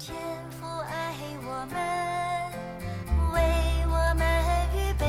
[0.00, 0.16] 天
[0.48, 1.12] 父爱
[1.44, 1.76] 我们，
[3.34, 3.38] 为
[3.86, 4.24] 我们
[4.74, 5.04] 预备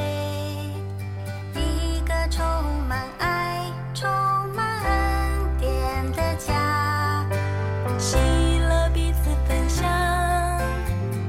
[1.56, 2.44] 一个充
[2.90, 4.10] 满爱、充
[4.54, 7.26] 满恩典的家。
[7.98, 8.18] 喜
[8.60, 9.88] 乐彼此分享，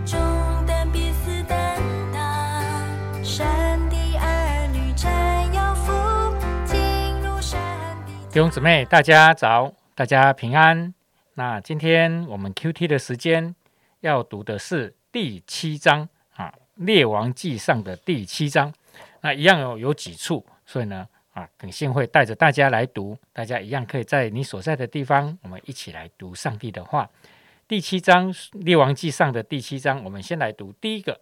[0.05, 0.19] 重
[0.67, 1.81] 担彼此担
[2.13, 3.25] 当。
[3.25, 5.09] 山的儿女真
[5.55, 6.35] 有福，
[6.67, 6.81] 进
[7.21, 7.61] 入山
[8.07, 10.93] 的弟兄姊妹，大家早，大家平安。
[11.35, 13.55] 那今天我们 Q T 的时间
[14.01, 16.53] 要读的是第七章啊，
[16.85, 18.71] 《列王记上》的第七章。
[19.23, 27.09] 那一样有有几处，所以呢啊，耿信会带着大家来读，大家一样可以在你所在的地方，我们一起来读上帝的话。
[27.67, 31.19] 第七章《列王记上》的第七章，我们先来读第一个，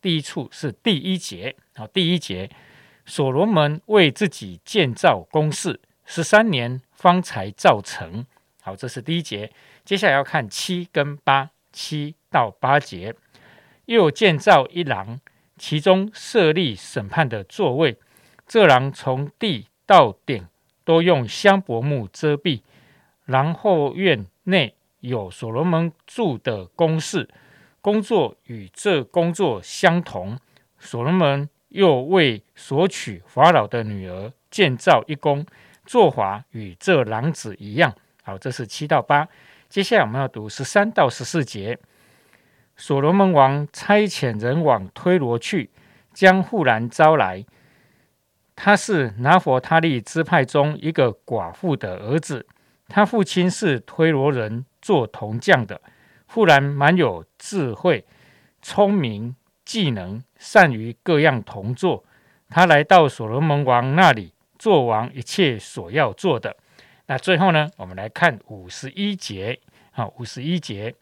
[0.00, 1.54] 第一处是第一节。
[1.74, 2.48] 好，第一节，
[3.04, 8.24] 所罗门为自己建造宫室，十三年方才造成。
[8.66, 9.52] 好，这是第一节。
[9.84, 13.14] 接下来要看七跟八，七到八节。
[13.84, 15.20] 又建造一廊，
[15.58, 17.98] 其中设立审判的座位。
[18.46, 20.46] 这廊从地到顶
[20.82, 22.62] 都用香柏木遮蔽。
[23.26, 27.28] 廊后院内有所罗门住的宫室，
[27.82, 30.38] 工作与这工作相同。
[30.78, 35.44] 所罗门又为索取法老的女儿建造一宫，
[35.84, 37.94] 做法与这廊子一样。
[38.26, 39.28] 好，这是七到八。
[39.68, 41.78] 接下来我们要读十三到十四节。
[42.74, 45.70] 所罗门王差遣人往推罗去，
[46.14, 47.44] 将户兰招来。
[48.56, 52.46] 他是拿佛他利支派中一个寡妇的儿子，
[52.88, 55.80] 他父亲是推罗人，做铜匠的。
[56.26, 58.06] 户兰蛮有智慧、
[58.62, 62.02] 聪明、技能，善于各样铜作。
[62.48, 66.56] 他来到所罗门王那里，做王一切所要做的。
[67.06, 69.60] 那最后呢，我们来看五十一节。
[69.90, 70.92] 好，五十一节，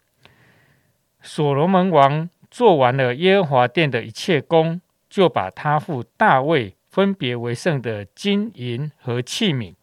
[1.22, 9.74] 所罗门王做完了耶和华殿的一切工，就把他父大卫分别为圣的金银和器皿，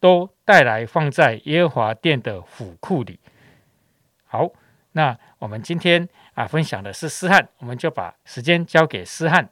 [0.00, 3.20] 都带来放在耶和华殿的府库里。
[4.24, 4.50] 好，
[4.92, 9.48] 那我们今天啊分享的是诗翰，我们就把时间交给诗翰。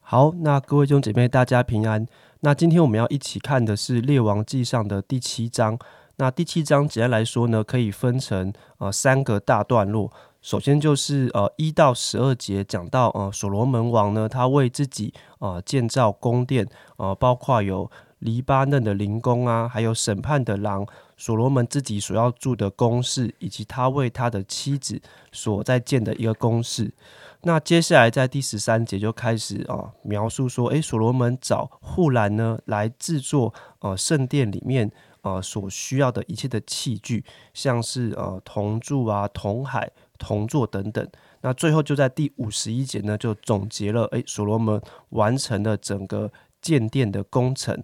[0.00, 2.06] 好，那各位弟兄姐妹，大家平安。
[2.46, 5.76] 那今天我们要一起看的是《列王记上》的第七章。
[6.14, 10.12] 那第七章简单来说呢，可以分成呃三个大段落。
[10.40, 16.64] 首先就是呃一到十二节讲到呃所罗门王呢，他为自己呃建造宫殿，
[16.98, 17.90] 呃包括有
[18.20, 20.86] 黎巴嫩的灵宫啊，还有审判的廊，
[21.16, 25.02] 所罗门自己所要住的宫室，以及他为他的妻子
[25.32, 26.92] 所在建的一个宫室。
[27.46, 34.90] 那接下来在第十三节就开始啊描述说，诶，所罗门找护栏呢来制作呃圣殿里面。
[35.22, 39.90] 呃，所需要的一切的器具，像是呃铜柱啊、铜海、
[40.20, 41.04] 铜座等等。
[41.40, 46.30] 那最后就在第五十一节呢，就总结了，诶，所罗门完成了整个
[46.62, 47.82] 建殿的工程。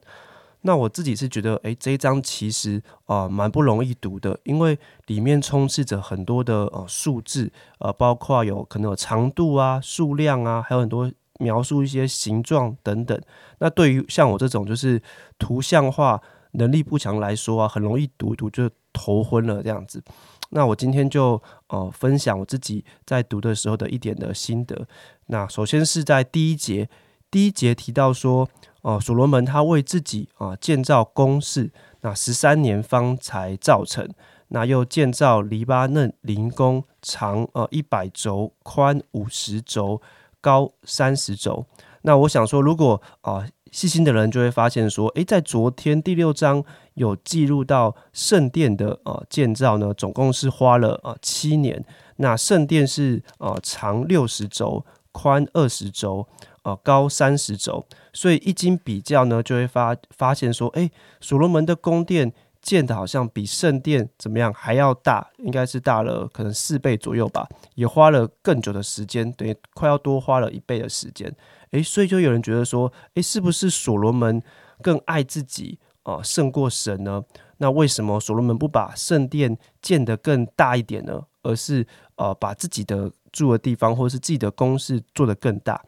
[0.62, 13.20] 那我自己是觉得，诶，这一章其实啊蛮不容易读的，因为里面充斥着很多的呃数字，呃，包括有可能有长度啊、数量啊，还有很多描述一些形状等等。
[13.58, 15.02] 那对于像我这种就是
[15.38, 16.20] 图像化。
[16.54, 20.04] 能力不强来说啊，很容易读读就头昏了这样子。
[20.50, 24.86] 那我今天就呃分享我自己在读的时候的一点的心得。
[25.28, 26.90] 那首先是在第一节，
[27.30, 28.46] 第一节提到说，
[28.82, 31.72] 哦，所罗门他为自己啊建造宫室，
[32.02, 34.08] 那十三年方才造成。
[34.48, 40.02] 那又建造黎巴嫩灵宫，长呃一百轴，宽五十轴，
[40.40, 41.64] 高三十轴。
[42.02, 43.48] 那我想说，如果啊。
[43.72, 46.62] 细心的人就会发现说，诶，在昨天第六章
[46.92, 51.82] 有记录到圣殿的呃建造呢，总共是花了呃七年。
[52.16, 56.28] 那圣殿是呃长六十轴，宽二十轴，
[56.62, 57.86] 呃高三十轴。
[58.12, 60.90] 所以一经比较呢，就会发发现说，诶，
[61.20, 71.34] 所罗门的宫殿建的好像比圣殿怎么样还要大，应该是大了可能四倍左右吧，也花了更久的时间，等于快要多花了一倍的时间。
[71.72, 74.42] 诶，所以就有人觉得说，诶，是不是所罗门
[74.80, 77.24] 更爱自己啊，胜过神呢？
[77.58, 81.22] 那为什么所罗门不把圣殿建得更大一点呢？
[81.42, 85.82] 而是呃，把自己的住的地方或者是自己的宫室做得更大？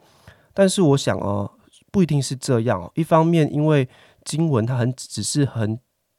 [0.55, 1.51] 但是我想哦，
[1.91, 2.89] 不一定是这样。
[2.95, 3.87] 一方面，因为
[4.23, 5.77] 经文它很只是很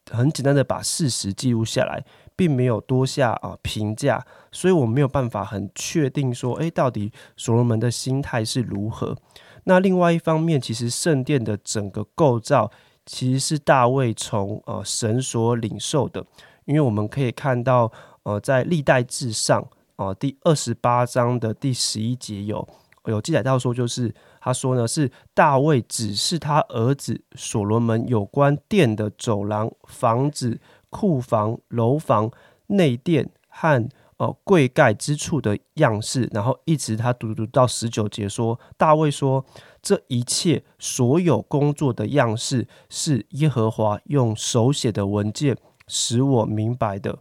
[0.09, 2.05] 很简单的把事实记录下来，
[2.35, 9.17] 并没有多下啊评价，所以我没有办法很确定说，诶，到底所罗门的心态是如何。
[9.65, 12.71] 那另外一方面，其实圣殿的整个构造
[13.05, 16.25] 其实是大卫从呃神所领受的，
[16.63, 17.91] 因为我们可以看到，
[18.23, 19.67] 呃，在历代志上
[19.97, 22.65] 哦、第二十八章的第十一节有
[23.11, 30.59] 有记载到说，就是他说呢，是大卫指示他儿子所罗门有关殿的走廊、房子、
[30.89, 32.31] 库房、楼房、
[32.67, 39.45] 内殿和呃柜盖之处的样式，然后一直他读读到十九节说，大卫说
[39.81, 45.55] 这一切所有工作的样式是耶和华用手写的文件
[45.87, 47.19] 使我明白的。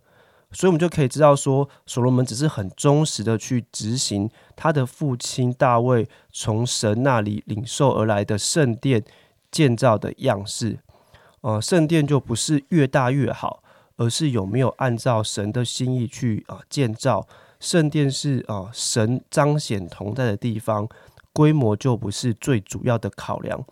[0.53, 9.05] 所以，我们就可以知道说，所罗门只是很忠实的去执行他的父亲大卫从神那里领受而来的圣殿
[9.51, 10.79] 建造的样式。
[11.43, 13.63] 呃，圣殿就不是越大越好，
[13.97, 17.27] 而是有没有按照神的心意去啊、建造。
[17.61, 20.89] 圣殿是啊、呃神彰显同在的地方，
[21.33, 23.63] 规模就不是最主要的考量。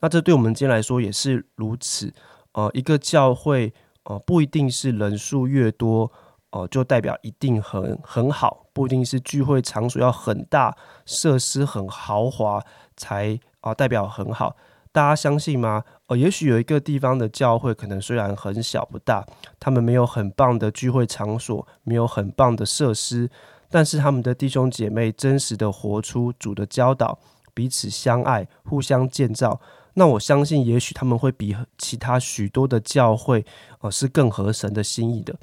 [0.00, 2.12] 那这对我们今天来说也是如此。
[2.52, 3.72] 呃，一个教会。
[4.08, 6.10] 呃，不一定是人数越多，
[6.50, 10.74] 哦、就代表一定很很好，不一定是聚会场所要很大，
[11.04, 12.64] 设施很豪华
[12.96, 14.56] 才啊、代表很好。
[14.92, 15.84] 大家相信吗？
[16.06, 19.22] 呃，也许有一个地方的教会可能虽然很小不大，
[19.60, 23.28] 他们没有很棒的聚会场所，没有很棒的设施，
[23.68, 27.18] 但是他们的弟兄姐妹真实的活出主的教导，
[27.52, 29.60] 彼此相爱，互相建造。
[29.94, 33.44] 那我相信，也许他们会比其他许多的教会，
[33.80, 35.34] 呃，是更合神的心意的。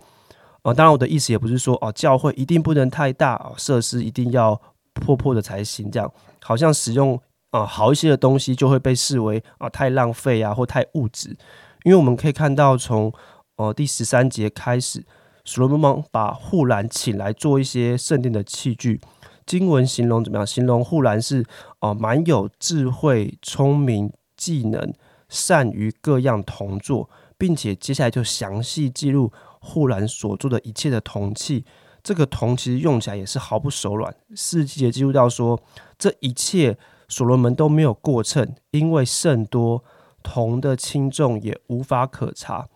[0.64, 4.60] 呃，当然，我的意思也不是说，哦、教会一定不能太大，哦、设施一定要
[4.94, 6.12] 破破的才行，这样
[6.42, 7.20] 好像使用、
[7.52, 11.38] 呃好一些的东西就会被视为啊、太浪费啊，或太物质。
[11.84, 13.14] 因为我们可以看到从，
[13.58, 15.06] 呃第十三节开始，
[15.44, 19.00] 所罗门王把护栏请来做一些圣殿的器具。
[19.46, 20.48] 经文形容怎么样？
[20.48, 21.46] 形容护栏是
[21.80, 24.12] 哦，蛮、有智慧、聪明。
[24.46, 24.94] 技能，
[25.28, 31.66] 善于各样铜作，并且接下来就详细记录护栏所做的一切的铜器。
[32.04, 34.16] 这个铜其实用起来也是毫不手软。
[34.36, 35.60] 四节记录到说，
[35.98, 36.78] 这一切
[37.08, 39.84] 所罗门都没有过称，因为甚多，
[40.22, 42.68] 铜的轻重也无法可查。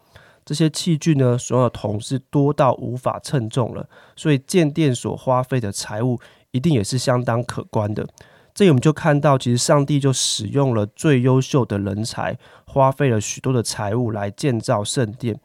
[0.43, 6.19] 这些器具呢，所有的铜是多到无法称重了，所以建殿所花费的财物
[6.49, 8.07] 一定也是相当可观的。
[8.53, 15.39] 这里我们就看到，其实上帝就使用了最优秀的人才，花费了许多的财物来建造圣殿。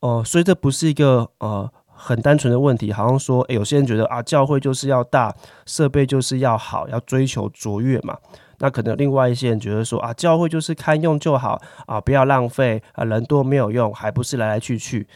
[0.00, 5.34] 呃，所以这不是一个呃很单纯的问题，好像说，诶有些人觉得啊，教会就是要大，
[5.66, 8.16] 设备就是要好，要追求卓越嘛。
[8.58, 15.08] 那可能另外一些人觉得说啊，教会就是堪用就好啊，不要浪费啊，人多没有用，还不是来来去去。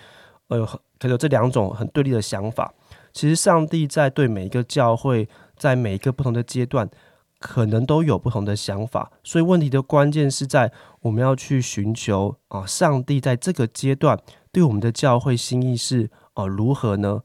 [0.49, 2.73] 呃，可能有这两种很对立的想法。
[3.13, 6.89] 其实上帝在对每一个教会，在每一个不同的阶段。
[7.47, 14.19] 可能都有不同的想法，所以问题的关键是在我们要去寻求啊，上帝在这个阶段
[14.51, 17.21] 对我们的教会心意是呃如何呢？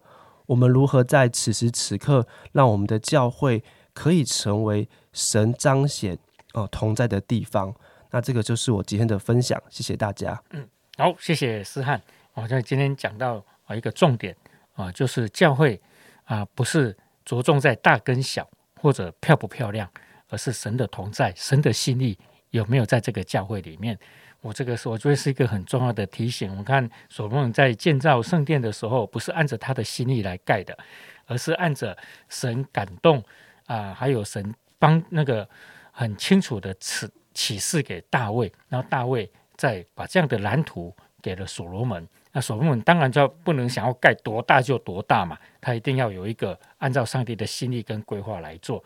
[0.48, 3.64] 我们如何在此时此刻让我们的教会
[3.94, 6.16] 可以成为神彰显
[6.54, 7.74] 哦、呃、同在的地方？
[8.12, 10.38] 那这个就是我今天的分享，谢谢大家。
[10.50, 10.68] 嗯
[10.98, 12.02] 好，谢谢思翰。
[12.34, 14.36] 我在今天讲到啊一个重点
[14.74, 15.80] 啊，就是教会
[16.26, 18.46] 啊不是着重在大跟小
[18.82, 19.90] 或者漂不漂亮。
[20.30, 22.18] 而是神的同在，神的心意
[22.52, 23.98] 有没有在这个教会里面？
[24.42, 26.50] 我这个是我觉得是一个很重要的提醒。
[26.50, 30.78] 我们看所罗门在建造圣殿的时候，不是按着他的心意来盖的，
[31.26, 31.98] 而是按着
[32.30, 33.22] 神感动
[33.66, 35.48] 啊、还有神帮那个
[35.92, 42.08] 很清楚的启启示给大卫，然后大卫再把这样的蓝图给了所罗门。
[42.32, 48.84] 那所罗门当然就不能想要盖多大就多大嘛，他一定要有一个按照上帝的心意跟规划来做。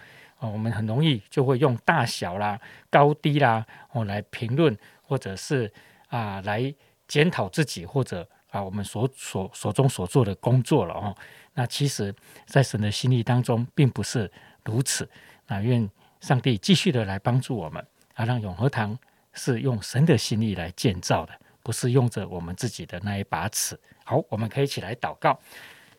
[0.50, 2.60] 我们很容易就会用大小啦、
[2.90, 5.72] 高低啦，哦来评论，或者是
[6.08, 6.74] 啊来
[7.08, 11.16] 检讨自己，或者啊我们所所所中所做的工作了哦。
[11.54, 12.14] 那其实，
[12.46, 14.32] 在神的心意当中，并不是
[14.64, 15.08] 如此。
[15.48, 15.88] 那愿
[16.20, 17.86] 上帝继续的来帮助我们，
[18.16, 18.98] 啊，让永和堂
[19.34, 23.80] 是用神的心意来建造的，不是用着我们自己的那一把尺。
[24.04, 25.40] 好，我们可以一起来祷告，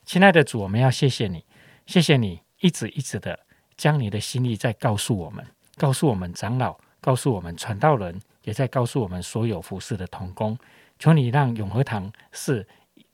[0.04, 1.44] 亲爱的主，我们要谢谢你，
[1.86, 3.38] 谢谢你一直一直的。
[3.76, 5.44] 将你的心意再告诉我们，
[5.76, 10.56] 告诉我们长老，告诉我们传道人，也在告诉我们所有服侍的同工。
[10.98, 12.66] 求你让永和堂是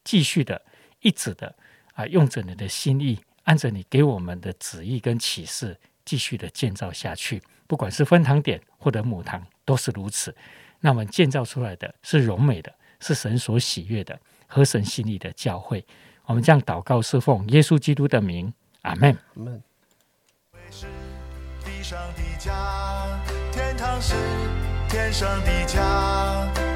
[0.05, 0.61] 继续的、
[1.01, 1.55] 一直的
[1.95, 7.43] 啊，用着你的心意，按着你给我们的旨意跟启示，继续的建造下去。
[7.67, 10.35] 不管是分堂点或者母堂，都是如此。
[10.81, 15.85] 那我们建造出来的是荣美的，是神所喜悦的，合神心意的教会。
[16.27, 18.53] 我们这样祷告，侍奉耶稣基督的名，
[18.83, 19.17] 阿门。
[21.91, 22.53] 上的家，
[23.51, 24.15] 天堂是
[24.89, 25.83] 天上的家，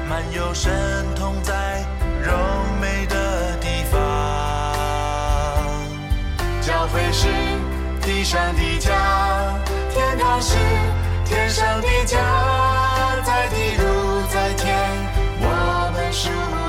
[0.09, 0.69] 满有神
[1.15, 1.85] 同在
[2.21, 2.33] 柔
[2.81, 3.97] 美的地方。
[6.59, 7.29] 教会是
[8.01, 9.57] 地上的家，
[9.89, 10.57] 天堂是
[11.23, 12.19] 天上的家，
[13.23, 14.77] 在地如在天，
[15.39, 16.64] 我们属。